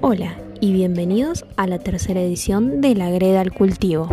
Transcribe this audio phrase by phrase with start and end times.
[0.00, 4.08] Hola y bienvenidos a la tercera edición de La Greda al Cultivo.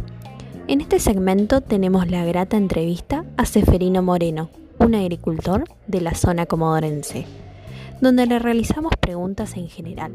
[0.67, 4.49] En este segmento tenemos la grata entrevista a Seferino Moreno,
[4.79, 7.25] un agricultor de la zona comodorense,
[8.01, 10.11] donde le realizamos preguntas en general,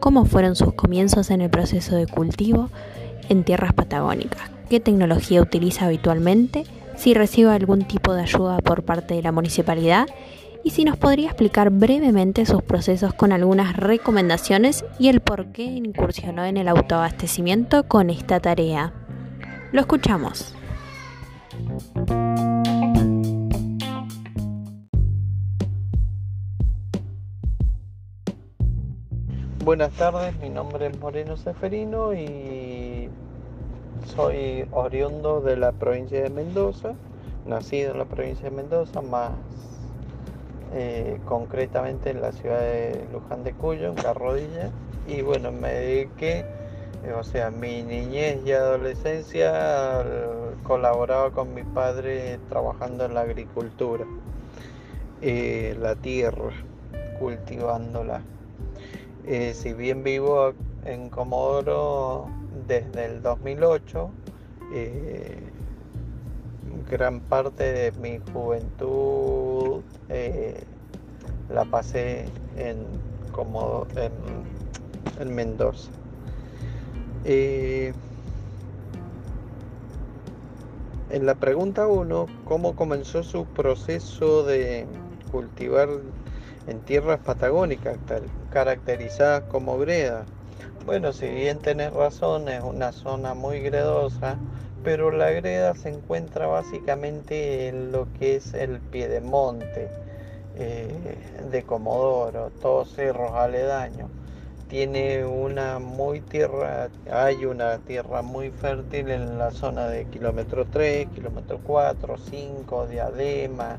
[0.00, 2.70] cómo fueron sus comienzos en el proceso de cultivo
[3.28, 6.64] en tierras patagónicas, qué tecnología utiliza habitualmente,
[6.96, 10.08] si recibe algún tipo de ayuda por parte de la municipalidad
[10.64, 15.64] y si nos podría explicar brevemente sus procesos con algunas recomendaciones y el por qué
[15.64, 18.92] incursionó en el autoabastecimiento con esta tarea.
[19.72, 20.54] Lo escuchamos.
[29.64, 33.08] Buenas tardes, mi nombre es Moreno Seferino y
[34.06, 36.94] soy oriundo de la provincia de Mendoza,
[37.46, 39.30] nacido en la provincia de Mendoza, más
[40.74, 44.70] eh, concretamente en la ciudad de Luján de Cuyo, en Carrodilla.
[45.06, 46.46] Y bueno, me dediqué,
[47.04, 50.02] eh, o sea, mi niñez y adolescencia
[50.62, 54.06] colaboraba con mi padre trabajando en la agricultura,
[55.20, 56.52] eh, la tierra,
[57.18, 58.22] cultivándola.
[59.52, 62.28] si bien vivo en Comodoro
[62.66, 64.10] desde el 2008,
[66.90, 70.64] gran parte de mi juventud eh,
[71.52, 72.24] la pasé
[72.56, 72.78] en,
[73.30, 75.90] como en, Mendoza.
[77.24, 77.94] en
[81.26, 84.86] la pregunta 1, ¿cómo comenzó su proceso de
[85.30, 85.88] cultivar
[86.66, 87.98] en tierras patagónicas
[88.50, 90.24] caracterizadas como greda?
[90.84, 94.36] Bueno, si bien tenés razón, es una zona muy gredosa,
[94.82, 99.88] pero la greda se encuentra básicamente en lo que es el piedemonte
[100.56, 101.16] eh,
[101.50, 104.10] de Comodoro, todos cerros aledaños.
[104.68, 111.08] Tiene una muy tierra, hay una tierra muy fértil en la zona de kilómetro 3,
[111.08, 113.76] kilómetro 4, 5, diadema.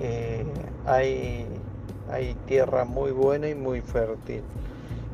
[0.00, 0.44] Eh,
[0.86, 1.46] hay,
[2.10, 4.42] hay tierra muy buena y muy fértil.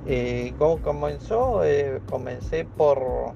[0.06, 1.60] Eh, ¿Cómo comenzó?
[2.08, 3.34] comencé por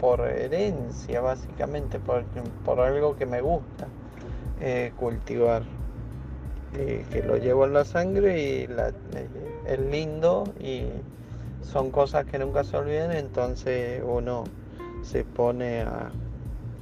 [0.00, 2.24] por, herencia, básicamente, por,
[2.64, 3.86] por, algo que me gusta
[4.60, 5.62] eh, cultivar.
[6.74, 8.68] Que lo llevo en la sangre y
[9.66, 10.86] es lindo y
[11.62, 14.44] son cosas que nunca se olviden, entonces uno
[15.02, 16.10] se pone a,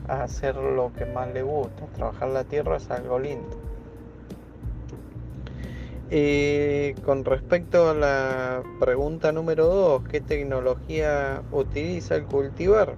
[0.09, 1.87] a hacer lo que más le gusta.
[1.95, 3.63] Trabajar la tierra es algo lindo.
[6.15, 12.97] Y con respecto a la pregunta número 2, ¿qué tecnología utiliza el cultivar?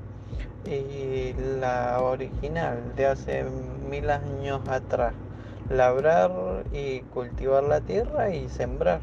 [0.66, 3.44] Y la original de hace
[3.88, 5.14] mil años atrás,
[5.70, 9.00] labrar y cultivar la tierra y sembrar,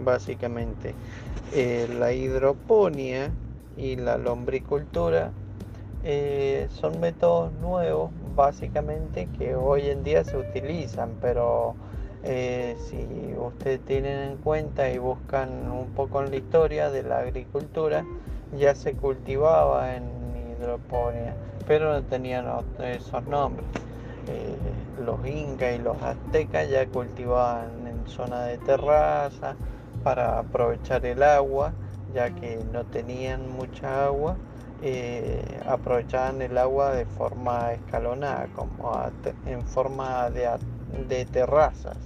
[0.00, 0.94] básicamente.
[1.52, 3.30] Eh, la hidroponía
[3.76, 5.32] y la lombricultura
[6.04, 11.74] eh, son métodos nuevos, básicamente, que hoy en día se utilizan, pero
[12.24, 17.18] eh, si ustedes tienen en cuenta y buscan un poco en la historia de la
[17.18, 18.04] agricultura,
[18.56, 20.04] ya se cultivaba en
[20.58, 21.34] hidroponía,
[21.66, 22.46] pero no tenían
[22.80, 23.66] esos nombres.
[25.04, 29.56] Los incas y los aztecas ya cultivaban en zona de terraza
[30.04, 31.72] para aprovechar el agua,
[32.14, 34.36] ya que no tenían mucha agua.
[34.82, 38.92] Eh, aprovechaban el agua de forma escalonada, como
[39.46, 41.96] en forma de terrazas.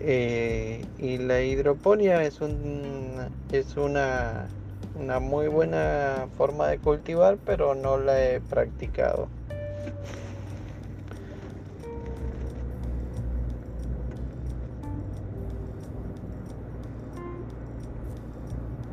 [0.00, 4.46] Eh, y la hidroponía es, un, es una,
[4.94, 9.28] una muy buena forma de cultivar, pero no la he practicado.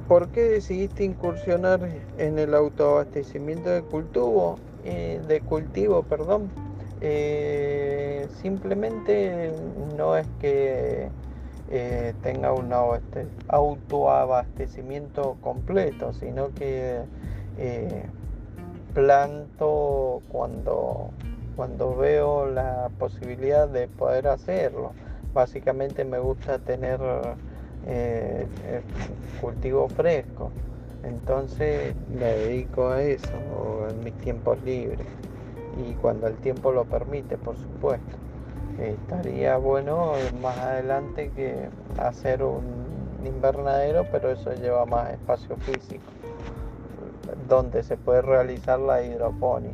[0.08, 1.80] ¿Por qué decidiste incursionar
[2.20, 4.60] en el autoabastecimiento de cultivo?
[4.84, 6.52] Eh, de cultivo, perdón.
[7.02, 9.52] Eh, simplemente
[9.98, 11.10] no es que
[11.72, 12.72] eh, tenga un
[13.48, 17.02] autoabastecimiento completo, sino que
[18.94, 21.10] planto cuando,
[21.56, 24.92] cuando veo la posibilidad de poder hacerlo.
[25.34, 27.00] Básicamente me gusta tener
[29.42, 30.52] cultivo fresco,
[31.04, 35.06] entonces me dedico a eso en mis tiempos libres
[35.78, 38.18] y cuando el tiempo lo permite, por supuesto.
[38.80, 42.64] estaría bueno más adelante que hacer un
[43.26, 46.12] invernadero, pero eso lleva más espacio físico,
[47.48, 49.74] donde se puede realizar la hidroponía.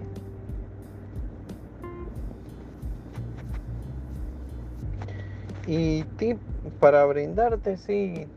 [5.68, 6.40] Y tip
[6.80, 8.28] para brindarte, sí,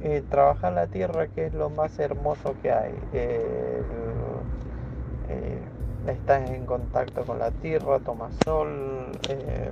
[0.00, 2.94] eh, trabajar la tierra que es lo más hermoso que hay.
[3.12, 3.82] Eh,
[6.08, 9.70] estás en contacto con la tierra, tomas sol, eh,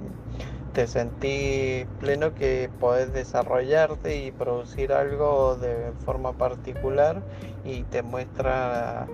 [0.73, 7.23] te sentís pleno que podés desarrollarte y producir algo de forma particular
[7.65, 9.07] y te muestra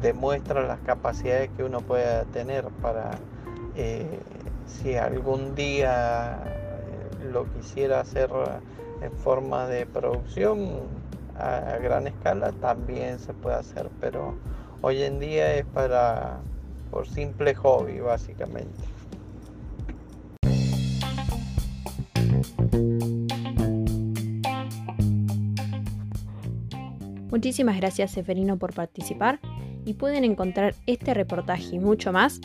[0.00, 3.10] demuestra las capacidades que uno puede tener para
[4.66, 6.38] si algún día
[7.32, 8.30] lo quisiera hacer
[9.00, 10.80] en forma de producción
[11.36, 14.34] a gran escala también se puede hacer pero
[14.82, 16.40] hoy en día es para
[16.90, 18.78] por simple hobby básicamente.
[27.30, 29.40] Muchísimas gracias Seferino por participar
[29.84, 32.40] y pueden encontrar este reportaje y mucho más